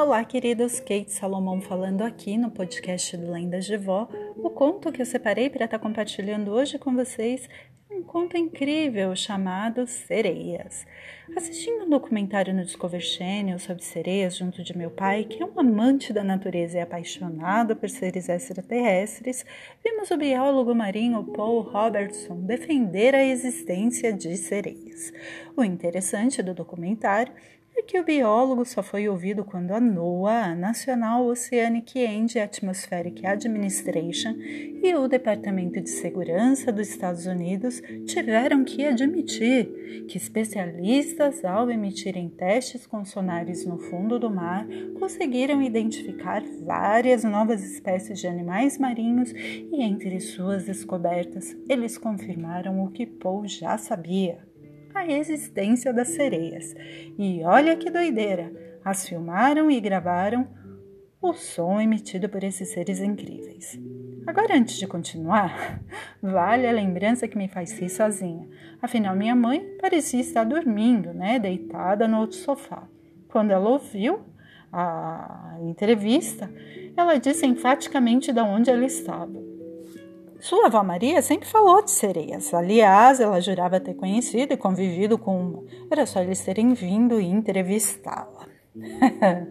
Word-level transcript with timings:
Olá, 0.00 0.24
queridos. 0.24 0.78
Kate 0.78 1.10
Salomão 1.10 1.60
falando 1.60 2.02
aqui 2.02 2.38
no 2.38 2.52
podcast 2.52 3.16
do 3.16 3.32
Lendas 3.32 3.64
de 3.64 3.76
Vó. 3.76 4.08
O 4.36 4.48
conto 4.48 4.92
que 4.92 5.02
eu 5.02 5.04
separei 5.04 5.50
para 5.50 5.64
estar 5.64 5.80
compartilhando 5.80 6.52
hoje 6.52 6.78
com 6.78 6.94
vocês 6.94 7.48
é 7.90 7.94
um 7.94 8.04
conto 8.04 8.36
incrível 8.36 9.16
chamado 9.16 9.88
Sereias. 9.88 10.86
Assistindo 11.36 11.84
um 11.84 11.90
documentário 11.90 12.54
no 12.54 12.64
Discovery 12.64 13.02
Channel 13.02 13.58
sobre 13.58 13.82
sereias 13.82 14.36
junto 14.36 14.62
de 14.62 14.78
meu 14.78 14.88
pai, 14.88 15.24
que 15.24 15.42
é 15.42 15.44
um 15.44 15.58
amante 15.58 16.12
da 16.12 16.22
natureza 16.22 16.78
e 16.78 16.80
apaixonado 16.80 17.74
por 17.74 17.90
seres 17.90 18.28
extraterrestres, 18.28 19.44
vimos 19.82 20.12
o 20.12 20.16
biólogo 20.16 20.76
marinho 20.76 21.24
Paul 21.24 21.62
Robertson 21.62 22.36
defender 22.42 23.16
a 23.16 23.24
existência 23.24 24.12
de 24.12 24.36
sereias. 24.36 25.12
O 25.56 25.64
interessante 25.64 26.40
do 26.40 26.54
documentário 26.54 27.32
que 27.82 27.98
o 27.98 28.04
biólogo 28.04 28.64
só 28.64 28.82
foi 28.82 29.08
ouvido 29.08 29.44
quando 29.44 29.72
a 29.72 29.80
NOAA, 29.80 30.52
a 30.52 30.54
National 30.54 31.26
Oceanic 31.26 32.04
and 32.04 32.26
Atmospheric 32.42 33.26
Administration, 33.26 34.34
e 34.38 34.94
o 34.94 35.08
Departamento 35.08 35.80
de 35.80 35.88
Segurança 35.88 36.72
dos 36.72 36.88
Estados 36.88 37.26
Unidos 37.26 37.80
tiveram 38.06 38.64
que 38.64 38.84
admitir 38.84 40.06
que 40.08 40.16
especialistas, 40.16 41.44
ao 41.44 41.70
emitirem 41.70 42.28
testes 42.28 42.86
com 42.86 43.04
sonares 43.04 43.64
no 43.64 43.78
fundo 43.78 44.18
do 44.18 44.30
mar, 44.30 44.66
conseguiram 44.98 45.62
identificar 45.62 46.42
várias 46.64 47.24
novas 47.24 47.62
espécies 47.62 48.18
de 48.18 48.26
animais 48.26 48.78
marinhos 48.78 49.32
e, 49.32 49.82
entre 49.82 50.20
suas 50.20 50.64
descobertas, 50.64 51.56
eles 51.68 51.98
confirmaram 51.98 52.82
o 52.82 52.90
que 52.90 53.06
Paul 53.06 53.46
já 53.46 53.76
sabia 53.78 54.47
a 54.94 55.06
existência 55.06 55.92
das 55.92 56.08
sereias. 56.08 56.74
E 57.18 57.42
olha 57.44 57.76
que 57.76 57.90
doideira! 57.90 58.52
As 58.84 59.08
filmaram 59.08 59.70
e 59.70 59.80
gravaram 59.80 60.48
o 61.20 61.32
som 61.32 61.80
emitido 61.80 62.28
por 62.28 62.44
esses 62.44 62.70
seres 62.70 63.00
incríveis. 63.00 63.78
Agora, 64.26 64.56
antes 64.56 64.76
de 64.76 64.86
continuar, 64.86 65.82
vale 66.22 66.66
a 66.66 66.72
lembrança 66.72 67.26
que 67.26 67.36
me 67.36 67.48
faz 67.48 67.78
rir 67.78 67.88
sozinha. 67.88 68.48
Afinal, 68.80 69.16
minha 69.16 69.34
mãe 69.34 69.76
parecia 69.80 70.20
estar 70.20 70.44
dormindo, 70.44 71.12
né, 71.12 71.38
deitada 71.38 72.06
no 72.06 72.18
outro 72.20 72.36
sofá. 72.36 72.86
Quando 73.28 73.50
ela 73.50 73.68
ouviu 73.68 74.20
a 74.72 75.56
entrevista, 75.62 76.50
ela 76.96 77.18
disse 77.18 77.46
enfaticamente 77.46 78.32
de 78.32 78.40
onde 78.40 78.70
ela 78.70 78.84
estava. 78.84 79.57
Sua 80.40 80.66
avó 80.66 80.82
Maria 80.84 81.20
sempre 81.20 81.48
falou 81.48 81.82
de 81.82 81.90
sereias. 81.90 82.54
Aliás, 82.54 83.18
ela 83.20 83.40
jurava 83.40 83.80
ter 83.80 83.94
conhecido 83.94 84.52
e 84.52 84.56
convivido 84.56 85.18
com 85.18 85.40
uma. 85.40 85.64
Era 85.90 86.06
só 86.06 86.20
eles 86.20 86.44
terem 86.44 86.74
vindo 86.74 87.20
e 87.20 87.26
entrevistá-la. 87.26 88.46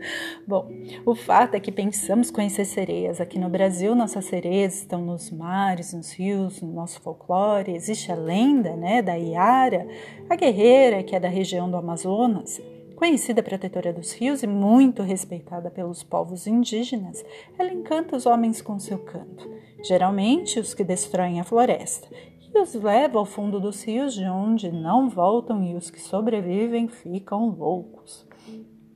Bom, 0.47 0.71
o 1.05 1.13
fato 1.13 1.55
é 1.55 1.59
que 1.59 1.71
pensamos 1.71 2.31
conhecer 2.31 2.63
sereias. 2.65 3.19
Aqui 3.19 3.37
no 3.37 3.49
Brasil, 3.49 3.93
nossas 3.95 4.25
sereias 4.25 4.75
estão 4.75 5.01
nos 5.01 5.29
mares, 5.29 5.93
nos 5.93 6.13
rios, 6.13 6.61
no 6.61 6.71
nosso 6.71 7.01
folclore. 7.01 7.75
Existe 7.75 8.11
a 8.11 8.15
lenda 8.15 8.75
né, 8.75 9.01
da 9.01 9.15
Iara, 9.15 9.85
a 10.29 10.35
guerreira 10.35 11.03
que 11.03 11.15
é 11.15 11.19
da 11.19 11.29
região 11.29 11.69
do 11.69 11.75
Amazonas. 11.75 12.61
Conhecida 12.97 13.41
protetora 13.43 13.93
dos 13.93 14.11
rios 14.11 14.41
e 14.41 14.47
muito 14.47 15.03
respeitada 15.03 15.69
pelos 15.69 16.01
povos 16.01 16.47
indígenas, 16.47 17.23
ela 17.55 17.71
encanta 17.71 18.17
os 18.17 18.25
homens 18.25 18.59
com 18.59 18.79
seu 18.79 18.97
canto, 18.97 19.47
geralmente 19.83 20.59
os 20.59 20.73
que 20.73 20.83
destroem 20.83 21.39
a 21.39 21.43
floresta, 21.43 22.07
e 22.41 22.59
os 22.59 22.73
leva 22.73 23.19
ao 23.19 23.25
fundo 23.25 23.59
dos 23.59 23.83
rios 23.83 24.15
de 24.15 24.25
onde 24.25 24.71
não 24.71 25.09
voltam 25.09 25.63
e 25.63 25.75
os 25.75 25.91
que 25.91 26.01
sobrevivem 26.01 26.87
ficam 26.87 27.49
loucos. 27.49 28.27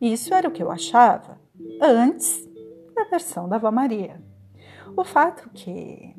Isso 0.01 0.33
era 0.33 0.49
o 0.49 0.51
que 0.51 0.63
eu 0.63 0.71
achava 0.71 1.39
antes 1.79 2.49
da 2.95 3.03
versão 3.03 3.47
da 3.47 3.57
Avó 3.57 3.69
Maria. 3.69 4.19
O 4.97 5.03
fato 5.03 5.47
que 5.53 6.15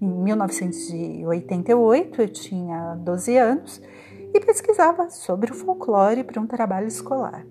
1988 0.00 2.22
eu 2.22 2.28
tinha 2.28 2.94
12 2.94 3.36
anos 3.36 3.82
e 4.32 4.40
pesquisava 4.40 5.10
sobre 5.10 5.52
o 5.52 5.54
folclore 5.54 6.24
para 6.24 6.40
um 6.40 6.46
trabalho 6.46 6.86
escolar. 6.86 7.46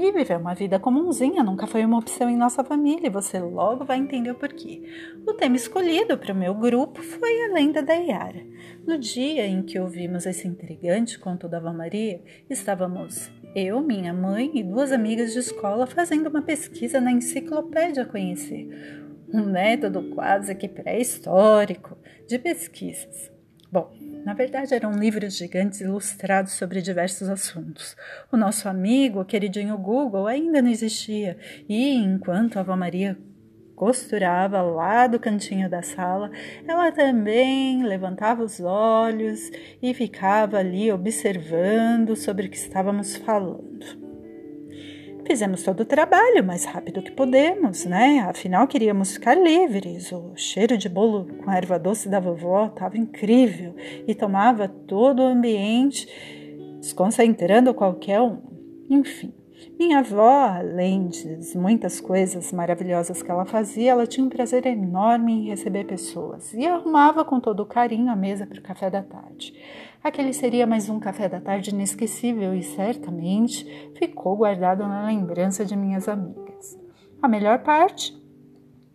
E 0.00 0.12
viver 0.12 0.38
uma 0.38 0.54
vida 0.54 0.78
comunzinha 0.78 1.42
nunca 1.42 1.66
foi 1.66 1.84
uma 1.84 1.98
opção 1.98 2.30
em 2.30 2.36
nossa 2.36 2.62
família, 2.62 3.08
e 3.08 3.10
você 3.10 3.40
logo 3.40 3.84
vai 3.84 3.98
entender 3.98 4.30
o 4.30 4.36
porquê. 4.36 4.80
O 5.26 5.34
tema 5.34 5.56
escolhido 5.56 6.16
para 6.16 6.32
o 6.32 6.36
meu 6.36 6.54
grupo 6.54 7.02
foi 7.02 7.44
a 7.44 7.52
lenda 7.52 7.82
da 7.82 7.94
Iara. 7.94 8.46
No 8.86 8.96
dia 8.96 9.44
em 9.44 9.60
que 9.60 9.76
ouvimos 9.76 10.24
esse 10.24 10.46
intrigante 10.46 11.18
conto 11.18 11.48
da 11.48 11.56
Avó 11.56 11.72
Maria, 11.72 12.22
estávamos 12.48 13.28
eu, 13.56 13.80
minha 13.80 14.14
mãe 14.14 14.52
e 14.54 14.62
duas 14.62 14.92
amigas 14.92 15.32
de 15.32 15.40
escola 15.40 15.84
fazendo 15.84 16.28
uma 16.28 16.42
pesquisa 16.42 17.00
na 17.00 17.10
enciclopédia 17.10 18.04
Conhecer, 18.04 18.68
um 19.34 19.50
método 19.50 20.14
quase 20.14 20.54
que 20.54 20.68
pré-histórico 20.68 21.98
de 22.28 22.38
pesquisas. 22.38 23.32
Bom, 23.70 23.92
na 24.24 24.32
verdade, 24.32 24.74
eram 24.74 24.92
livros 24.92 25.36
gigantes 25.36 25.80
ilustrados 25.82 26.52
sobre 26.52 26.80
diversos 26.80 27.28
assuntos. 27.28 27.94
O 28.32 28.36
nosso 28.36 28.68
amigo, 28.68 29.20
o 29.20 29.24
queridinho 29.24 29.76
Google, 29.76 30.26
ainda 30.26 30.62
não 30.62 30.70
existia, 30.70 31.36
e 31.68 31.94
enquanto 31.94 32.56
a 32.56 32.60
avó 32.60 32.76
Maria 32.76 33.18
costurava 33.76 34.60
lá 34.62 35.06
do 35.06 35.20
cantinho 35.20 35.68
da 35.70 35.82
sala, 35.82 36.30
ela 36.66 36.90
também 36.90 37.84
levantava 37.84 38.42
os 38.42 38.58
olhos 38.58 39.50
e 39.80 39.94
ficava 39.94 40.58
ali 40.58 40.90
observando 40.90 42.16
sobre 42.16 42.46
o 42.46 42.50
que 42.50 42.56
estávamos 42.56 43.16
falando. 43.16 44.07
Fizemos 45.28 45.62
todo 45.62 45.80
o 45.80 45.84
trabalho 45.84 46.42
mais 46.42 46.64
rápido 46.64 47.02
que 47.02 47.10
pudemos, 47.12 47.84
né? 47.84 48.20
Afinal, 48.20 48.66
queríamos 48.66 49.12
ficar 49.12 49.34
livres. 49.34 50.10
O 50.10 50.32
cheiro 50.34 50.78
de 50.78 50.88
bolo 50.88 51.26
com 51.44 51.52
erva 51.52 51.78
doce 51.78 52.08
da 52.08 52.18
vovó 52.18 52.64
estava 52.64 52.96
incrível 52.96 53.74
e 54.06 54.14
tomava 54.14 54.66
todo 54.66 55.20
o 55.20 55.26
ambiente, 55.26 56.08
desconcentrando 56.80 57.74
qualquer 57.74 58.22
um. 58.22 58.38
Enfim, 58.88 59.34
minha 59.78 60.00
avó, 60.00 60.56
além 60.58 61.08
de 61.08 61.56
muitas 61.56 62.00
coisas 62.00 62.52
maravilhosas 62.52 63.22
que 63.22 63.30
ela 63.30 63.44
fazia, 63.44 63.92
ela 63.92 64.06
tinha 64.06 64.26
um 64.26 64.28
prazer 64.28 64.66
enorme 64.66 65.32
em 65.32 65.48
receber 65.48 65.84
pessoas 65.84 66.52
e 66.52 66.66
arrumava 66.66 67.24
com 67.24 67.40
todo 67.40 67.64
carinho 67.64 68.10
a 68.10 68.16
mesa 68.16 68.46
para 68.46 68.58
o 68.58 68.62
café 68.62 68.90
da 68.90 69.02
tarde. 69.02 69.54
Aquele 70.02 70.32
seria 70.32 70.66
mais 70.66 70.88
um 70.88 71.00
café 71.00 71.28
da 71.28 71.40
tarde 71.40 71.70
inesquecível 71.70 72.54
e 72.54 72.62
certamente 72.62 73.64
ficou 73.98 74.36
guardado 74.36 74.86
na 74.86 75.06
lembrança 75.06 75.64
de 75.64 75.76
minhas 75.76 76.08
amigas. 76.08 76.78
A 77.20 77.26
melhor 77.26 77.60
parte 77.60 78.16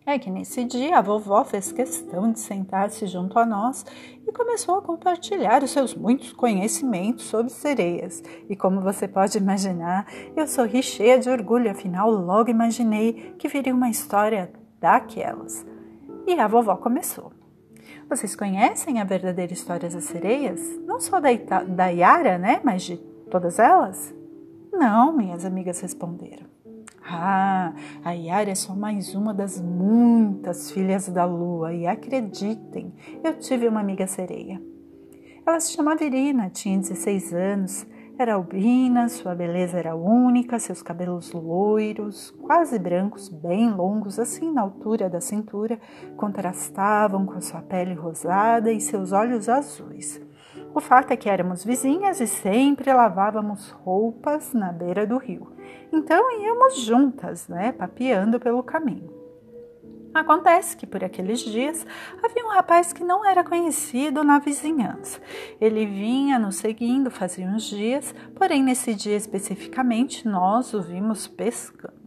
é 0.06 0.18
que 0.18 0.30
nesse 0.30 0.64
dia 0.64 0.98
a 0.98 1.00
vovó 1.00 1.44
fez 1.44 1.72
questão 1.72 2.30
de 2.30 2.38
sentar-se 2.38 3.06
junto 3.06 3.38
a 3.38 3.46
nós 3.46 3.84
e 4.26 4.32
começou 4.32 4.76
a 4.76 4.82
compartilhar 4.82 5.62
os 5.62 5.70
seus 5.70 5.94
muitos 5.94 6.32
conhecimentos 6.32 7.24
sobre 7.24 7.50
sereias. 7.50 8.22
E 8.48 8.54
como 8.54 8.82
você 8.82 9.08
pode 9.08 9.38
imaginar, 9.38 10.06
eu 10.36 10.46
sorri 10.46 10.82
cheia 10.82 11.18
de 11.18 11.30
orgulho, 11.30 11.70
afinal 11.70 12.10
logo 12.10 12.50
imaginei 12.50 13.34
que 13.38 13.48
viria 13.48 13.74
uma 13.74 13.88
história 13.88 14.52
daquelas. 14.78 15.64
E 16.26 16.38
a 16.38 16.46
vovó 16.46 16.76
começou. 16.76 17.32
Vocês 18.08 18.36
conhecem 18.36 19.00
a 19.00 19.04
verdadeira 19.04 19.52
história 19.52 19.88
das 19.88 20.04
sereias? 20.04 20.60
Não 20.86 21.00
só 21.00 21.20
da, 21.20 21.32
Ita 21.32 21.64
da 21.64 21.86
Yara, 21.86 22.36
né? 22.36 22.60
Mas 22.62 22.82
de 22.82 22.98
todas 23.30 23.58
elas? 23.58 24.14
Não, 24.70 25.16
minhas 25.16 25.44
amigas 25.44 25.80
responderam. 25.80 26.53
Ah, 27.06 27.74
a 28.02 28.12
Yara 28.12 28.50
é 28.50 28.54
só 28.54 28.74
mais 28.74 29.14
uma 29.14 29.34
das 29.34 29.60
muitas 29.60 30.70
filhas 30.70 31.06
da 31.06 31.26
lua 31.26 31.74
e 31.74 31.86
acreditem, 31.86 32.94
eu 33.22 33.38
tive 33.38 33.68
uma 33.68 33.80
amiga 33.80 34.06
sereia. 34.06 34.60
Ela 35.46 35.60
se 35.60 35.72
chamava 35.72 36.02
Irina, 36.02 36.48
tinha 36.48 36.78
16 36.78 37.34
anos, 37.34 37.86
era 38.18 38.34
albina, 38.34 39.10
sua 39.10 39.34
beleza 39.34 39.78
era 39.78 39.94
única, 39.94 40.58
seus 40.58 40.82
cabelos 40.82 41.30
loiros, 41.32 42.30
quase 42.40 42.78
brancos, 42.78 43.28
bem 43.28 43.70
longos, 43.70 44.18
assim 44.18 44.50
na 44.50 44.62
altura 44.62 45.10
da 45.10 45.20
cintura, 45.20 45.78
contrastavam 46.16 47.26
com 47.26 47.38
sua 47.38 47.60
pele 47.60 47.92
rosada 47.92 48.72
e 48.72 48.80
seus 48.80 49.12
olhos 49.12 49.46
azuis. 49.46 50.23
O 50.74 50.80
fato 50.80 51.12
é 51.12 51.16
que 51.16 51.28
éramos 51.28 51.62
vizinhas 51.62 52.20
e 52.20 52.26
sempre 52.26 52.92
lavávamos 52.92 53.70
roupas 53.70 54.52
na 54.52 54.72
beira 54.72 55.06
do 55.06 55.16
rio. 55.18 55.52
Então 55.92 56.32
íamos 56.40 56.80
juntas, 56.80 57.46
né, 57.46 57.70
papeando 57.70 58.40
pelo 58.40 58.60
caminho. 58.60 59.08
Acontece 60.12 60.76
que 60.76 60.86
por 60.86 61.04
aqueles 61.04 61.40
dias 61.40 61.86
havia 62.22 62.44
um 62.44 62.50
rapaz 62.50 62.92
que 62.92 63.04
não 63.04 63.24
era 63.24 63.44
conhecido 63.44 64.24
na 64.24 64.40
vizinhança. 64.40 65.20
Ele 65.60 65.86
vinha 65.86 66.40
nos 66.40 66.56
seguindo 66.56 67.08
fazia 67.10 67.46
uns 67.46 67.64
dias, 67.64 68.12
porém 68.34 68.60
nesse 68.60 68.94
dia 68.94 69.16
especificamente 69.16 70.26
nós 70.26 70.74
o 70.74 70.82
vimos 70.82 71.28
pescando. 71.28 72.03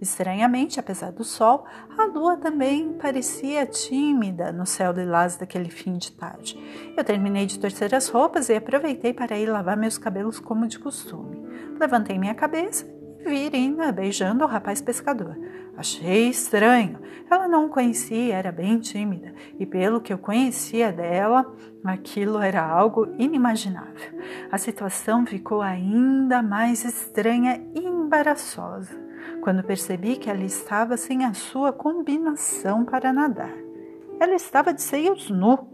Estranhamente, 0.00 0.78
apesar 0.80 1.12
do 1.12 1.24
sol, 1.24 1.64
a 1.96 2.04
lua 2.06 2.36
também 2.36 2.92
parecia 2.94 3.66
tímida 3.66 4.52
no 4.52 4.66
céu 4.66 4.92
lilás 4.92 5.36
daquele 5.36 5.70
fim 5.70 5.96
de 5.96 6.12
tarde. 6.12 6.58
Eu 6.96 7.04
terminei 7.04 7.46
de 7.46 7.58
torcer 7.58 7.94
as 7.94 8.08
roupas 8.08 8.48
e 8.48 8.54
aproveitei 8.54 9.12
para 9.12 9.38
ir 9.38 9.46
lavar 9.46 9.76
meus 9.76 9.98
cabelos 9.98 10.38
como 10.38 10.66
de 10.66 10.78
costume. 10.78 11.46
Levantei 11.78 12.18
minha 12.18 12.34
cabeça 12.34 12.98
vi 13.28 13.46
Irina 13.46 13.92
beijando 13.92 14.44
o 14.44 14.48
rapaz 14.48 14.80
pescador. 14.80 15.36
Achei 15.76 16.28
estranho. 16.28 16.98
Ela 17.30 17.46
não 17.46 17.66
o 17.66 17.68
conhecia, 17.68 18.34
era 18.34 18.50
bem 18.50 18.78
tímida, 18.78 19.32
e 19.58 19.66
pelo 19.66 20.00
que 20.00 20.12
eu 20.12 20.18
conhecia 20.18 20.90
dela, 20.90 21.46
aquilo 21.84 22.38
era 22.38 22.64
algo 22.64 23.06
inimaginável. 23.18 24.18
A 24.50 24.58
situação 24.58 25.26
ficou 25.26 25.60
ainda 25.60 26.42
mais 26.42 26.84
estranha 26.84 27.62
e 27.74 27.80
embaraçosa 27.80 29.07
quando 29.48 29.64
percebi 29.64 30.16
que 30.16 30.28
ela 30.28 30.44
estava 30.44 30.94
sem 30.98 31.24
a 31.24 31.32
sua 31.32 31.72
combinação 31.72 32.84
para 32.84 33.14
nadar. 33.14 33.54
Ela 34.20 34.34
estava 34.34 34.74
de 34.74 34.82
seios 34.82 35.30
nu. 35.30 35.66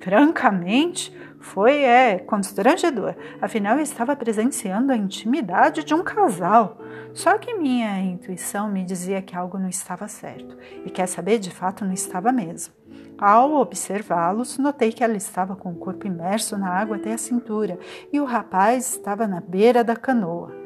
Francamente, 0.00 1.14
foi 1.38 1.82
é 1.82 2.20
constrangedor. 2.20 3.14
Afinal, 3.38 3.76
eu 3.76 3.82
estava 3.82 4.16
presenciando 4.16 4.92
a 4.92 4.96
intimidade 4.96 5.84
de 5.84 5.92
um 5.92 6.02
casal. 6.02 6.78
Só 7.12 7.36
que 7.36 7.52
minha 7.52 8.00
intuição 8.00 8.70
me 8.70 8.82
dizia 8.82 9.20
que 9.20 9.36
algo 9.36 9.58
não 9.58 9.68
estava 9.68 10.08
certo. 10.08 10.56
E 10.86 10.88
quer 10.88 11.06
saber, 11.06 11.38
de 11.38 11.50
fato 11.50 11.84
não 11.84 11.92
estava 11.92 12.32
mesmo. 12.32 12.72
Ao 13.18 13.56
observá-los, 13.56 14.56
notei 14.56 14.90
que 14.90 15.04
ela 15.04 15.18
estava 15.18 15.54
com 15.54 15.72
o 15.72 15.76
corpo 15.76 16.06
imerso 16.06 16.56
na 16.56 16.70
água 16.70 16.96
até 16.96 17.12
a 17.12 17.18
cintura 17.18 17.78
e 18.10 18.18
o 18.20 18.24
rapaz 18.24 18.94
estava 18.94 19.28
na 19.28 19.42
beira 19.42 19.84
da 19.84 19.96
canoa. 19.96 20.57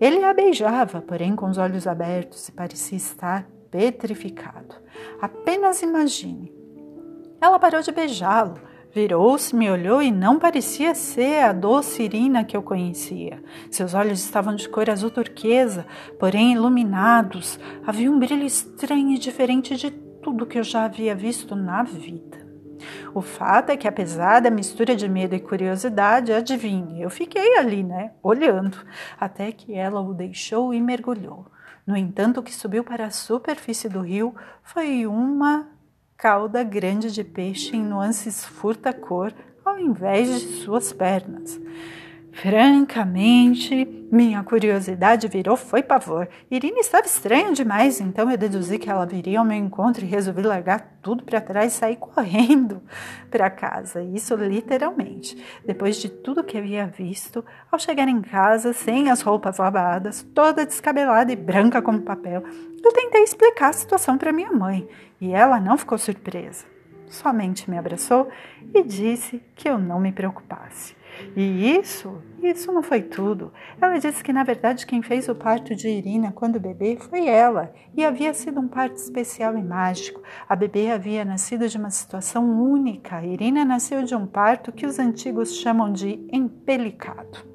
Ele 0.00 0.24
a 0.24 0.34
beijava, 0.34 1.00
porém 1.00 1.36
com 1.36 1.46
os 1.46 1.58
olhos 1.58 1.86
abertos 1.86 2.48
e 2.48 2.52
parecia 2.52 2.96
estar 2.96 3.46
petrificado. 3.70 4.74
Apenas 5.20 5.82
imagine. 5.82 6.52
Ela 7.40 7.58
parou 7.58 7.82
de 7.82 7.92
beijá-lo 7.92 8.58
Virou-se, 8.94 9.56
me 9.56 9.68
olhou 9.68 10.00
e 10.00 10.12
não 10.12 10.38
parecia 10.38 10.94
ser 10.94 11.42
a 11.42 11.52
doce 11.52 12.04
Irina 12.04 12.44
que 12.44 12.56
eu 12.56 12.62
conhecia. 12.62 13.42
Seus 13.68 13.92
olhos 13.92 14.20
estavam 14.20 14.54
de 14.54 14.68
cor 14.68 14.88
azul 14.88 15.10
turquesa, 15.10 15.84
porém 16.16 16.52
iluminados. 16.52 17.58
Havia 17.84 18.08
um 18.08 18.20
brilho 18.20 18.46
estranho 18.46 19.10
e 19.10 19.18
diferente 19.18 19.74
de 19.74 19.90
tudo 19.90 20.46
que 20.46 20.60
eu 20.60 20.62
já 20.62 20.84
havia 20.84 21.12
visto 21.12 21.56
na 21.56 21.82
vida. 21.82 22.43
O 23.14 23.20
fato 23.20 23.70
é 23.70 23.76
que, 23.76 23.88
apesar 23.88 24.40
da 24.40 24.50
mistura 24.50 24.96
de 24.96 25.08
medo 25.08 25.34
e 25.34 25.40
curiosidade, 25.40 26.32
adivinhe, 26.32 27.02
eu 27.02 27.10
fiquei 27.10 27.58
ali, 27.58 27.82
né, 27.82 28.12
olhando, 28.22 28.78
até 29.18 29.52
que 29.52 29.74
ela 29.74 30.00
o 30.00 30.14
deixou 30.14 30.72
e 30.74 30.80
mergulhou. 30.80 31.46
No 31.86 31.96
entanto, 31.96 32.40
o 32.40 32.42
que 32.42 32.54
subiu 32.54 32.82
para 32.82 33.06
a 33.06 33.10
superfície 33.10 33.88
do 33.88 34.00
rio 34.00 34.34
foi 34.62 35.06
uma 35.06 35.68
cauda 36.16 36.62
grande 36.62 37.12
de 37.12 37.22
peixe 37.22 37.76
em 37.76 37.82
nuances 37.82 38.44
furta-cor 38.44 39.32
ao 39.64 39.78
invés 39.78 40.28
de 40.28 40.46
suas 40.62 40.92
pernas. 40.92 41.60
Francamente, 42.34 43.86
minha 44.10 44.42
curiosidade 44.42 45.28
virou 45.28 45.56
foi 45.56 45.82
pavor. 45.84 46.28
Irina 46.50 46.80
estava 46.80 47.06
estranha 47.06 47.52
demais, 47.52 48.00
então 48.00 48.28
eu 48.28 48.36
deduzi 48.36 48.76
que 48.76 48.90
ela 48.90 49.06
viria 49.06 49.38
ao 49.38 49.44
meu 49.44 49.56
encontro 49.56 50.04
e 50.04 50.08
resolvi 50.08 50.42
largar 50.42 50.98
tudo 51.00 51.22
para 51.22 51.40
trás 51.40 51.72
e 51.72 51.76
sair 51.76 51.96
correndo 51.96 52.82
para 53.30 53.48
casa. 53.48 54.02
Isso 54.02 54.34
literalmente. 54.34 55.36
Depois 55.64 55.96
de 55.96 56.08
tudo 56.08 56.42
que 56.42 56.58
havia 56.58 56.86
visto, 56.86 57.44
ao 57.70 57.78
chegar 57.78 58.08
em 58.08 58.20
casa, 58.20 58.72
sem 58.72 59.10
as 59.10 59.22
roupas 59.22 59.58
lavadas, 59.58 60.26
toda 60.34 60.66
descabelada 60.66 61.32
e 61.32 61.36
branca 61.36 61.80
como 61.80 62.02
papel, 62.02 62.42
eu 62.84 62.92
tentei 62.92 63.22
explicar 63.22 63.68
a 63.68 63.72
situação 63.72 64.18
para 64.18 64.32
minha 64.32 64.52
mãe 64.52 64.88
e 65.20 65.32
ela 65.32 65.60
não 65.60 65.78
ficou 65.78 65.96
surpresa. 65.96 66.66
Somente 67.08 67.70
me 67.70 67.78
abraçou 67.78 68.28
e 68.74 68.82
disse 68.82 69.40
que 69.54 69.68
eu 69.68 69.78
não 69.78 70.00
me 70.00 70.10
preocupasse. 70.10 70.96
E 71.36 71.76
isso, 71.76 72.22
isso 72.42 72.72
não 72.72 72.82
foi 72.82 73.02
tudo. 73.02 73.52
Ela 73.80 73.98
disse 73.98 74.22
que 74.22 74.32
na 74.32 74.44
verdade 74.44 74.86
quem 74.86 75.02
fez 75.02 75.28
o 75.28 75.34
parto 75.34 75.74
de 75.74 75.88
Irina 75.88 76.32
quando 76.32 76.60
bebê 76.60 76.96
foi 76.96 77.26
ela, 77.26 77.72
e 77.96 78.04
havia 78.04 78.32
sido 78.34 78.60
um 78.60 78.68
parto 78.68 78.96
especial 78.96 79.56
e 79.56 79.62
mágico. 79.62 80.22
A 80.48 80.54
bebê 80.54 80.90
havia 80.90 81.24
nascido 81.24 81.68
de 81.68 81.76
uma 81.76 81.90
situação 81.90 82.44
única. 82.60 83.24
Irina 83.24 83.64
nasceu 83.64 84.02
de 84.02 84.14
um 84.14 84.26
parto 84.26 84.72
que 84.72 84.86
os 84.86 84.98
antigos 84.98 85.56
chamam 85.56 85.92
de 85.92 86.26
empelicado. 86.32 87.54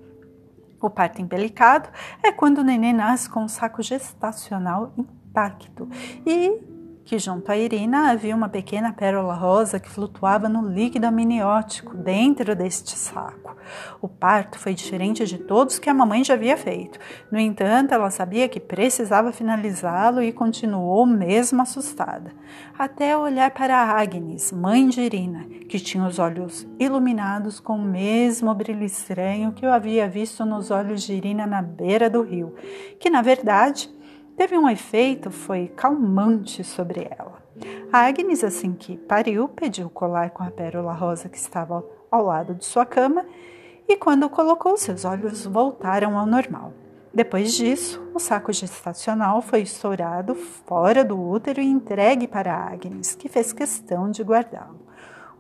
O 0.82 0.90
parto 0.90 1.22
empelicado 1.22 1.90
é 2.24 2.32
quando 2.32 2.60
o 2.60 2.64
neném 2.64 2.94
nasce 2.94 3.30
com 3.30 3.42
um 3.42 3.50
saco 3.50 3.82
gestacional 3.82 4.94
intacto 4.98 5.90
e 6.26 6.58
que 7.10 7.18
junto 7.18 7.52
à 7.52 7.58
Irina 7.58 8.12
havia 8.12 8.36
uma 8.36 8.48
pequena 8.48 8.94
pérola 8.94 9.34
rosa 9.34 9.80
que 9.80 9.90
flutuava 9.90 10.48
no 10.48 10.70
líquido 10.70 11.08
amniótico 11.08 11.98
dentro 11.98 12.56
deste 12.56 12.96
saco. 12.96 13.58
O 14.00 14.08
parto 14.08 14.60
foi 14.60 14.76
diferente 14.76 15.26
de 15.26 15.40
todos 15.40 15.80
que 15.80 15.90
a 15.90 15.94
mamãe 15.94 16.24
já 16.24 16.36
havia 16.36 16.56
feito. 16.56 17.00
No 17.32 17.40
entanto, 17.40 17.96
ela 17.96 18.12
sabia 18.12 18.48
que 18.48 18.60
precisava 18.60 19.32
finalizá-lo 19.32 20.22
e 20.22 20.32
continuou 20.32 21.04
mesmo 21.04 21.64
assustada, 21.64 22.32
até 22.78 23.18
olhar 23.18 23.50
para 23.50 23.76
Agnes, 23.76 24.52
mãe 24.52 24.88
de 24.88 25.02
Irina, 25.02 25.46
que 25.68 25.80
tinha 25.80 26.06
os 26.06 26.20
olhos 26.20 26.68
iluminados 26.78 27.60
com 27.60 27.74
o 27.74 27.86
mesmo 27.86 28.54
brilho 28.54 28.86
estranho 28.86 29.52
que 29.52 29.66
eu 29.66 29.74
havia 29.74 30.08
visto 30.08 30.46
nos 30.46 30.70
olhos 30.70 31.02
de 31.02 31.14
Irina 31.14 31.48
na 31.48 31.64
beira 31.64 32.08
do 32.08 32.22
rio, 32.22 32.54
que 33.00 33.10
na 33.10 33.24
verdade 33.24 33.90
teve 34.40 34.58
um 34.58 34.70
efeito 34.70 35.30
foi 35.30 35.68
calmante 35.68 36.64
sobre 36.64 37.10
ela. 37.12 37.44
A 37.92 38.06
Agnes, 38.08 38.42
assim 38.42 38.72
que 38.72 38.96
pariu, 38.96 39.50
pediu 39.50 39.88
o 39.88 39.90
colar 39.90 40.30
com 40.30 40.42
a 40.42 40.50
pérola 40.50 40.94
rosa 40.94 41.28
que 41.28 41.38
estava 41.38 41.86
ao 42.10 42.24
lado 42.24 42.56
de 42.56 42.64
sua 42.64 42.86
cama 42.86 43.26
e, 43.86 43.98
quando 43.98 44.30
colocou, 44.30 44.78
seus 44.78 45.04
olhos 45.04 45.46
voltaram 45.46 46.18
ao 46.18 46.26
normal. 46.26 46.72
Depois 47.14 47.52
disso, 47.52 48.02
o 48.14 48.20
saco 48.20 48.54
gestacional 48.54 49.42
foi 49.42 49.64
estourado 49.64 50.34
fora 50.36 51.04
do 51.04 51.20
útero 51.20 51.60
e 51.60 51.66
entregue 51.66 52.26
para 52.26 52.56
Agnes, 52.56 53.16
que 53.16 53.28
fez 53.28 53.52
questão 53.52 54.10
de 54.10 54.24
guardá-lo. 54.24 54.80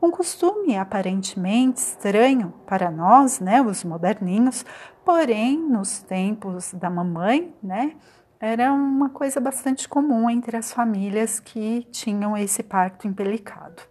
Um 0.01 0.11
costume 0.11 0.77
aparentemente 0.77 1.79
estranho 1.79 2.53
para 2.65 2.91
nós, 2.91 3.39
né, 3.39 3.61
os 3.61 3.81
moderninhos, 3.81 4.65
porém, 5.05 5.57
nos 5.57 5.99
tempos 5.99 6.73
da 6.73 6.89
mamãe, 6.89 7.55
né, 7.63 7.95
era 8.39 8.71
uma 8.71 9.09
coisa 9.09 9.39
bastante 9.41 9.87
comum 9.89 10.29
entre 10.29 10.55
as 10.55 10.71
famílias 10.71 11.39
que 11.39 11.85
tinham 11.91 12.37
esse 12.37 12.63
parto 12.63 13.05
empelicado. 13.05 13.83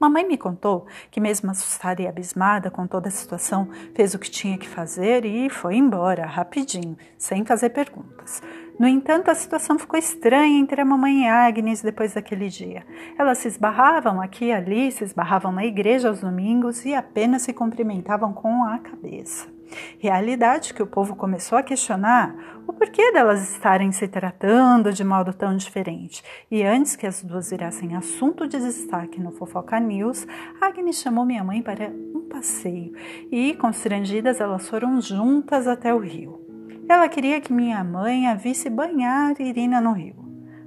Mamãe 0.00 0.26
me 0.26 0.36
contou 0.36 0.86
que, 1.10 1.20
mesmo 1.20 1.50
assustada 1.50 2.02
e 2.02 2.06
abismada 2.06 2.70
com 2.70 2.86
toda 2.86 3.08
a 3.08 3.12
situação, 3.12 3.68
fez 3.94 4.14
o 4.14 4.18
que 4.18 4.30
tinha 4.30 4.56
que 4.56 4.68
fazer 4.68 5.24
e 5.24 5.50
foi 5.50 5.76
embora, 5.76 6.24
rapidinho, 6.24 6.96
sem 7.16 7.44
fazer 7.44 7.70
perguntas. 7.70 8.40
No 8.78 8.86
entanto, 8.86 9.28
a 9.28 9.34
situação 9.34 9.76
ficou 9.76 9.98
estranha 9.98 10.58
entre 10.58 10.80
a 10.80 10.84
mamãe 10.84 11.24
e 11.24 11.28
Agnes 11.28 11.82
depois 11.82 12.14
daquele 12.14 12.48
dia. 12.48 12.86
Elas 13.18 13.38
se 13.38 13.48
esbarravam 13.48 14.20
aqui 14.20 14.46
e 14.46 14.52
ali, 14.52 14.92
se 14.92 15.02
esbarravam 15.02 15.50
na 15.50 15.64
igreja 15.64 16.08
aos 16.08 16.20
domingos 16.20 16.84
e 16.84 16.94
apenas 16.94 17.42
se 17.42 17.52
cumprimentavam 17.52 18.32
com 18.32 18.64
a 18.64 18.78
cabeça. 18.78 19.57
Realidade 19.98 20.72
que 20.74 20.82
o 20.82 20.86
povo 20.86 21.16
começou 21.16 21.58
a 21.58 21.62
questionar 21.62 22.34
o 22.66 22.72
porquê 22.72 23.12
delas 23.12 23.50
estarem 23.50 23.92
se 23.92 24.06
tratando 24.06 24.92
de 24.92 25.02
modo 25.04 25.32
tão 25.32 25.56
diferente. 25.56 26.22
E 26.50 26.62
antes 26.62 26.96
que 26.96 27.06
as 27.06 27.22
duas 27.22 27.50
virassem 27.50 27.96
assunto 27.96 28.46
de 28.46 28.58
destaque 28.58 29.20
no 29.20 29.32
Fofoca 29.32 29.80
News, 29.80 30.26
Agnes 30.60 31.00
chamou 31.00 31.24
minha 31.24 31.42
mãe 31.42 31.62
para 31.62 31.88
um 31.88 32.28
passeio 32.28 32.92
e, 33.32 33.54
constrangidas, 33.54 34.40
elas 34.40 34.68
foram 34.68 35.00
juntas 35.00 35.66
até 35.66 35.94
o 35.94 35.98
rio. 35.98 36.44
Ela 36.88 37.08
queria 37.08 37.40
que 37.40 37.52
minha 37.52 37.82
mãe 37.84 38.26
a 38.26 38.34
visse 38.34 38.70
banhar 38.70 39.38
Irina 39.40 39.80
no 39.80 39.92
rio. 39.92 40.16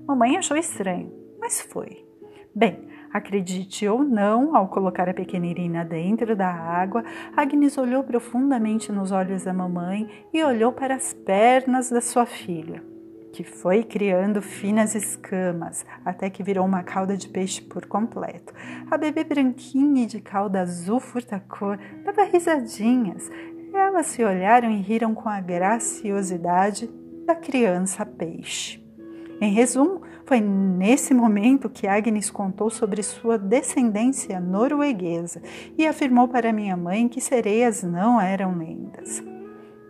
Mamãe 0.07 0.37
achou 0.37 0.57
estranho, 0.57 1.11
mas 1.39 1.61
foi. 1.61 2.05
Bem, 2.53 2.90
Acredite 3.13 3.87
ou 3.87 4.03
não, 4.03 4.55
ao 4.55 4.69
colocar 4.69 5.09
a 5.09 5.13
pequena 5.13 5.45
Irina 5.45 5.83
dentro 5.83 6.33
da 6.35 6.47
água, 6.47 7.03
Agnes 7.35 7.77
olhou 7.77 8.03
profundamente 8.03 8.91
nos 8.91 9.11
olhos 9.11 9.43
da 9.43 9.53
mamãe 9.53 10.09
e 10.33 10.41
olhou 10.41 10.71
para 10.71 10.95
as 10.95 11.13
pernas 11.13 11.89
da 11.89 11.99
sua 11.99 12.25
filha, 12.25 12.81
que 13.33 13.43
foi 13.43 13.83
criando 13.83 14.41
finas 14.41 14.95
escamas 14.95 15.85
até 16.05 16.29
que 16.29 16.41
virou 16.41 16.65
uma 16.65 16.83
cauda 16.83 17.17
de 17.17 17.27
peixe 17.27 17.61
por 17.61 17.85
completo. 17.85 18.53
A 18.89 18.97
bebê 18.97 19.25
branquinha 19.25 20.07
de 20.07 20.21
cauda 20.21 20.61
azul 20.61 21.01
furta-cor 21.01 21.77
dava 22.05 22.23
risadinhas. 22.23 23.29
Elas 23.73 24.05
se 24.05 24.23
olharam 24.23 24.71
e 24.71 24.81
riram 24.81 25.13
com 25.13 25.27
a 25.27 25.41
graciosidade 25.41 26.89
da 27.25 27.35
criança 27.35 28.05
peixe. 28.05 28.81
Em 29.41 29.51
resumo, 29.51 30.01
foi 30.31 30.39
nesse 30.39 31.13
momento 31.13 31.69
que 31.69 31.85
Agnes 31.85 32.31
contou 32.31 32.69
sobre 32.69 33.03
sua 33.03 33.37
descendência 33.37 34.39
norueguesa 34.39 35.41
e 35.77 35.85
afirmou 35.85 36.25
para 36.25 36.53
minha 36.53 36.77
mãe 36.77 37.09
que 37.09 37.19
sereias 37.19 37.83
não 37.83 38.21
eram 38.21 38.57
lendas. 38.57 39.21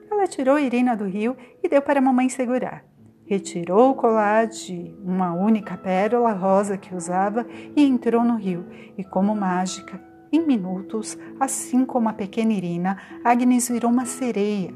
Ela 0.09 0.25
tirou 0.25 0.57
Irina 0.57 0.97
do 0.97 1.05
rio 1.05 1.37
e 1.61 1.69
deu 1.69 1.79
para 1.79 1.99
a 1.99 2.01
mamãe 2.01 2.27
segurar. 2.27 2.83
Retirou 3.23 3.91
o 3.91 3.93
colar 3.93 4.47
de 4.47 4.95
uma 5.05 5.31
única 5.31 5.77
pérola 5.77 6.31
rosa 6.31 6.75
que 6.75 6.95
usava 6.95 7.45
e 7.75 7.85
entrou 7.85 8.23
no 8.23 8.35
rio. 8.35 8.65
E 8.97 9.03
como 9.03 9.35
mágica, 9.35 10.01
em 10.33 10.43
minutos, 10.43 11.19
assim 11.39 11.85
como 11.85 12.09
a 12.09 12.13
pequena 12.13 12.51
Irina, 12.51 12.97
Agnes 13.23 13.69
virou 13.69 13.91
uma 13.91 14.05
sereia, 14.07 14.73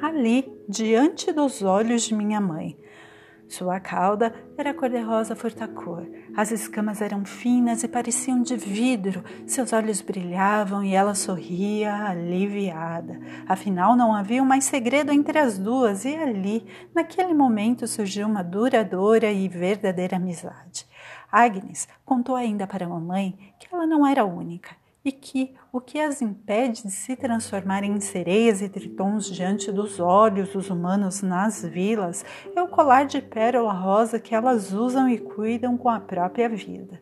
ali, 0.00 0.50
diante 0.66 1.32
dos 1.32 1.62
olhos 1.62 2.02
de 2.02 2.14
minha 2.14 2.40
mãe. 2.40 2.76
Sua 3.48 3.80
cauda 3.80 4.34
era 4.58 4.74
cor-de-rosa 4.74 5.34
furtacor. 5.34 6.06
As 6.36 6.50
escamas 6.50 7.00
eram 7.00 7.24
finas 7.24 7.82
e 7.82 7.88
pareciam 7.88 8.42
de 8.42 8.56
vidro. 8.56 9.24
Seus 9.46 9.72
olhos 9.72 10.02
brilhavam 10.02 10.84
e 10.84 10.94
ela 10.94 11.14
sorria, 11.14 11.94
aliviada. 11.94 13.18
Afinal, 13.48 13.96
não 13.96 14.14
havia 14.14 14.44
mais 14.44 14.64
segredo 14.64 15.10
entre 15.12 15.38
as 15.38 15.58
duas, 15.58 16.04
e 16.04 16.14
ali, 16.14 16.66
naquele 16.94 17.32
momento, 17.32 17.86
surgiu 17.86 18.26
uma 18.26 18.44
duradoura 18.44 19.32
e 19.32 19.48
verdadeira 19.48 20.16
amizade. 20.16 20.86
Agnes 21.32 21.88
contou 22.04 22.36
ainda 22.36 22.66
para 22.66 22.84
a 22.84 22.88
mamãe 22.88 23.54
que 23.58 23.68
ela 23.72 23.86
não 23.86 24.06
era 24.06 24.24
única 24.24 24.76
e 25.08 25.12
que 25.12 25.54
o 25.72 25.80
que 25.80 25.98
as 25.98 26.20
impede 26.20 26.82
de 26.82 26.90
se 26.90 27.16
transformarem 27.16 27.92
em 27.92 28.00
sereias 28.00 28.60
e 28.60 28.68
tritões 28.68 29.24
diante 29.24 29.72
dos 29.72 29.98
olhos 29.98 30.52
dos 30.52 30.68
humanos 30.68 31.22
nas 31.22 31.64
vilas 31.64 32.26
é 32.54 32.60
o 32.60 32.68
colar 32.68 33.06
de 33.06 33.22
pérola 33.22 33.72
rosa 33.72 34.20
que 34.20 34.34
elas 34.34 34.70
usam 34.70 35.08
e 35.08 35.16
cuidam 35.16 35.78
com 35.78 35.88
a 35.88 35.98
própria 35.98 36.46
vida. 36.46 37.00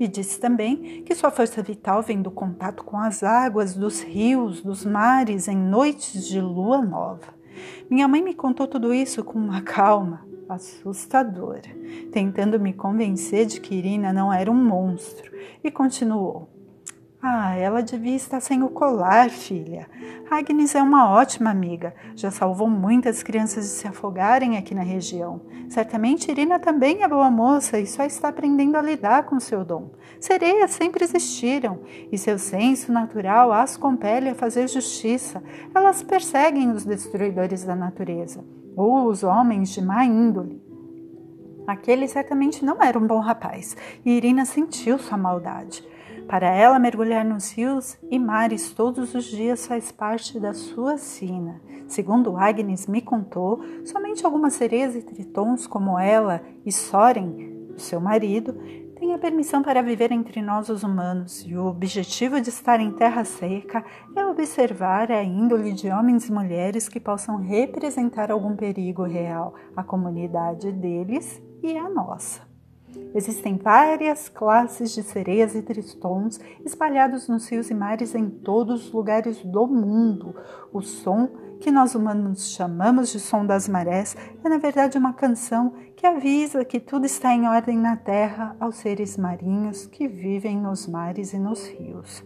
E 0.00 0.08
disse 0.08 0.40
também 0.40 1.04
que 1.04 1.14
sua 1.14 1.30
força 1.30 1.62
vital 1.62 2.02
vem 2.02 2.20
do 2.20 2.30
contato 2.32 2.82
com 2.82 2.98
as 2.98 3.22
águas 3.22 3.76
dos 3.76 4.02
rios, 4.02 4.60
dos 4.60 4.84
mares 4.84 5.46
em 5.46 5.56
noites 5.56 6.26
de 6.26 6.40
lua 6.40 6.82
nova. 6.82 7.32
Minha 7.88 8.08
mãe 8.08 8.20
me 8.20 8.34
contou 8.34 8.66
tudo 8.66 8.92
isso 8.92 9.22
com 9.22 9.38
uma 9.38 9.62
calma 9.62 10.26
assustadora, 10.48 11.70
tentando 12.10 12.58
me 12.58 12.72
convencer 12.72 13.46
de 13.46 13.60
que 13.60 13.76
Irina 13.76 14.12
não 14.12 14.32
era 14.32 14.50
um 14.50 14.54
monstro, 14.54 15.32
e 15.62 15.70
continuou. 15.70 16.53
Ah, 17.26 17.56
ela 17.56 17.82
devia 17.82 18.14
estar 18.14 18.38
sem 18.38 18.62
o 18.62 18.68
colar, 18.68 19.30
filha. 19.30 19.88
Agnes 20.30 20.74
é 20.74 20.82
uma 20.82 21.08
ótima 21.08 21.48
amiga. 21.48 21.94
Já 22.14 22.30
salvou 22.30 22.68
muitas 22.68 23.22
crianças 23.22 23.64
de 23.64 23.70
se 23.70 23.88
afogarem 23.88 24.58
aqui 24.58 24.74
na 24.74 24.82
região. 24.82 25.40
Certamente 25.70 26.30
Irina 26.30 26.58
também 26.58 27.02
é 27.02 27.08
boa 27.08 27.30
moça 27.30 27.80
e 27.80 27.86
só 27.86 28.04
está 28.04 28.28
aprendendo 28.28 28.76
a 28.76 28.82
lidar 28.82 29.24
com 29.24 29.40
seu 29.40 29.64
dom. 29.64 29.92
Sereias 30.20 30.72
sempre 30.72 31.02
existiram 31.02 31.80
e 32.12 32.18
seu 32.18 32.38
senso 32.38 32.92
natural 32.92 33.50
as 33.52 33.74
compele 33.74 34.28
a 34.28 34.34
fazer 34.34 34.68
justiça. 34.68 35.42
Elas 35.74 36.02
perseguem 36.02 36.72
os 36.72 36.84
destruidores 36.84 37.64
da 37.64 37.74
natureza 37.74 38.44
ou 38.76 39.06
os 39.06 39.22
homens 39.24 39.70
de 39.70 39.80
má 39.80 40.04
índole. 40.04 40.62
Aquele 41.66 42.06
certamente 42.06 42.62
não 42.62 42.82
era 42.82 42.98
um 42.98 43.06
bom 43.06 43.20
rapaz 43.20 43.74
e 44.04 44.10
Irina 44.10 44.44
sentiu 44.44 44.98
sua 44.98 45.16
maldade. 45.16 45.82
Para 46.28 46.48
ela, 46.48 46.78
mergulhar 46.78 47.24
nos 47.24 47.52
rios 47.52 47.98
e 48.10 48.18
mares 48.18 48.72
todos 48.72 49.14
os 49.14 49.24
dias 49.24 49.66
faz 49.66 49.92
parte 49.92 50.40
da 50.40 50.54
sua 50.54 50.96
sina. 50.96 51.60
Segundo 51.86 52.36
Agnes 52.36 52.86
me 52.86 53.02
contou, 53.02 53.62
somente 53.84 54.24
algumas 54.24 54.54
sereias 54.54 54.96
e 54.96 55.02
tritons 55.02 55.66
como 55.66 55.98
ela 55.98 56.42
e 56.64 56.72
Soren, 56.72 57.72
seu 57.76 58.00
marido, 58.00 58.54
têm 58.96 59.12
a 59.12 59.18
permissão 59.18 59.62
para 59.62 59.82
viver 59.82 60.12
entre 60.12 60.40
nós 60.40 60.68
os 60.70 60.82
humanos, 60.82 61.44
e 61.46 61.54
o 61.56 61.66
objetivo 61.66 62.40
de 62.40 62.48
estar 62.48 62.80
em 62.80 62.92
terra 62.92 63.24
seca 63.24 63.84
é 64.16 64.24
observar 64.24 65.12
a 65.12 65.22
índole 65.22 65.72
de 65.72 65.90
homens 65.90 66.28
e 66.28 66.32
mulheres 66.32 66.88
que 66.88 66.98
possam 66.98 67.36
representar 67.36 68.30
algum 68.30 68.56
perigo 68.56 69.02
real 69.02 69.54
à 69.76 69.82
comunidade 69.82 70.72
deles 70.72 71.42
e 71.62 71.76
à 71.76 71.88
nossa. 71.90 72.53
Existem 73.14 73.56
várias 73.56 74.28
classes 74.28 74.92
de 74.92 75.02
sereias 75.02 75.54
e 75.54 75.62
tristões 75.62 76.40
espalhados 76.64 77.28
nos 77.28 77.48
rios 77.48 77.70
e 77.70 77.74
mares 77.74 78.14
em 78.14 78.28
todos 78.28 78.86
os 78.86 78.92
lugares 78.92 79.42
do 79.42 79.66
mundo. 79.66 80.34
O 80.72 80.82
som, 80.82 81.28
que 81.60 81.70
nós 81.70 81.94
humanos 81.94 82.48
chamamos 82.48 83.10
de 83.10 83.20
som 83.20 83.46
das 83.46 83.68
marés, 83.68 84.16
é 84.44 84.48
na 84.48 84.58
verdade 84.58 84.98
uma 84.98 85.12
canção 85.12 85.72
que 85.96 86.06
avisa 86.06 86.64
que 86.64 86.80
tudo 86.80 87.06
está 87.06 87.32
em 87.32 87.48
ordem 87.48 87.78
na 87.78 87.96
terra 87.96 88.56
aos 88.60 88.76
seres 88.76 89.16
marinhos 89.16 89.86
que 89.86 90.08
vivem 90.08 90.58
nos 90.58 90.86
mares 90.86 91.32
e 91.32 91.38
nos 91.38 91.66
rios. 91.66 92.22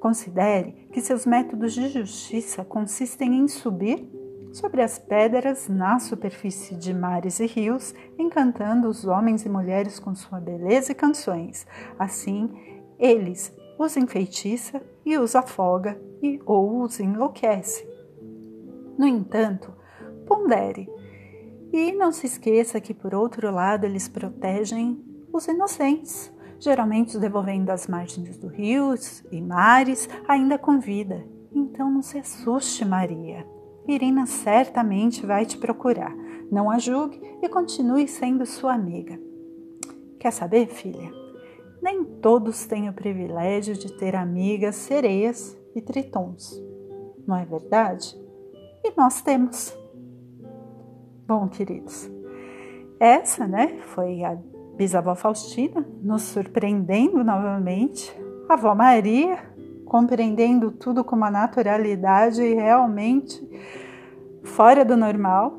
Considere 0.00 0.88
que 0.92 1.00
seus 1.00 1.24
métodos 1.24 1.72
de 1.72 1.88
justiça 1.88 2.64
consistem 2.64 3.36
em 3.36 3.48
subir 3.48 4.06
sobre 4.54 4.82
as 4.82 5.00
pedras 5.00 5.68
na 5.68 5.98
superfície 5.98 6.76
de 6.76 6.94
mares 6.94 7.40
e 7.40 7.46
rios, 7.46 7.92
encantando 8.16 8.88
os 8.88 9.04
homens 9.04 9.44
e 9.44 9.48
mulheres 9.48 9.98
com 9.98 10.14
sua 10.14 10.38
beleza 10.38 10.92
e 10.92 10.94
canções. 10.94 11.66
Assim, 11.98 12.48
eles 12.96 13.52
os 13.76 13.96
enfeitiça 13.96 14.80
e 15.04 15.18
os 15.18 15.34
afoga 15.34 16.00
e 16.22 16.40
ou 16.46 16.82
os 16.82 17.00
enlouquece. 17.00 17.84
No 18.96 19.08
entanto, 19.08 19.74
pondere 20.24 20.88
e 21.72 21.90
não 21.90 22.12
se 22.12 22.26
esqueça 22.26 22.80
que, 22.80 22.94
por 22.94 23.12
outro 23.12 23.50
lado, 23.50 23.84
eles 23.84 24.06
protegem 24.06 25.04
os 25.32 25.48
inocentes, 25.48 26.32
geralmente 26.60 27.16
os 27.16 27.20
devolvendo 27.20 27.70
às 27.70 27.88
margens 27.88 28.38
dos 28.38 28.52
rios 28.52 29.24
e 29.32 29.40
mares, 29.42 30.08
ainda 30.28 30.56
com 30.56 30.78
vida. 30.78 31.26
Então 31.52 31.90
não 31.90 32.02
se 32.02 32.18
assuste, 32.18 32.84
Maria. 32.84 33.53
Irina 33.86 34.26
certamente 34.26 35.24
vai 35.24 35.44
te 35.44 35.58
procurar. 35.58 36.14
Não 36.50 36.70
a 36.70 36.78
julgue 36.78 37.20
e 37.42 37.48
continue 37.48 38.08
sendo 38.08 38.46
sua 38.46 38.74
amiga. 38.74 39.18
Quer 40.18 40.30
saber, 40.30 40.68
filha? 40.68 41.12
Nem 41.82 42.04
todos 42.04 42.64
têm 42.66 42.88
o 42.88 42.94
privilégio 42.94 43.74
de 43.74 43.92
ter 43.98 44.16
amigas 44.16 44.76
sereias 44.76 45.58
e 45.74 45.82
tritons. 45.82 46.62
Não 47.26 47.36
é 47.36 47.44
verdade? 47.44 48.16
E 48.82 48.92
nós 48.96 49.20
temos. 49.20 49.76
Bom, 51.26 51.48
queridos, 51.48 52.10
essa, 52.98 53.46
né, 53.46 53.78
foi 53.80 54.22
a 54.24 54.38
bisavó 54.76 55.14
Faustina 55.14 55.86
nos 56.02 56.22
surpreendendo 56.22 57.22
novamente. 57.22 58.14
A 58.48 58.54
avó 58.54 58.74
Maria 58.74 59.53
compreendendo 59.94 60.72
tudo 60.72 61.04
com 61.04 61.14
uma 61.14 61.30
naturalidade 61.30 62.42
realmente 62.42 63.48
fora 64.42 64.84
do 64.84 64.96
normal. 64.96 65.56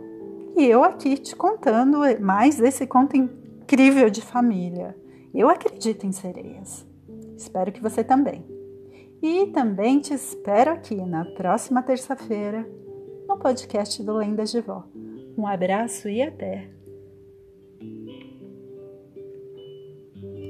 E 0.57 0.65
eu 0.65 0.83
aqui 0.83 1.17
te 1.17 1.33
contando 1.33 1.99
mais 2.19 2.57
desse 2.57 2.85
conto 2.85 3.15
incrível 3.15 4.09
de 4.09 4.21
família. 4.21 4.93
Eu 5.33 5.49
acredito 5.49 6.05
em 6.05 6.11
sereias. 6.11 6.85
Espero 7.37 7.71
que 7.71 7.81
você 7.81 8.03
também. 8.03 8.45
E 9.21 9.45
também 9.53 10.01
te 10.01 10.13
espero 10.13 10.71
aqui 10.71 10.97
na 10.97 11.23
próxima 11.23 11.81
terça-feira 11.81 12.69
no 13.29 13.37
podcast 13.37 14.03
do 14.03 14.17
Lendas 14.17 14.51
de 14.51 14.59
Vó. 14.59 14.83
Um 15.37 15.47
abraço 15.47 16.09
e 16.09 16.21
até! 16.21 16.74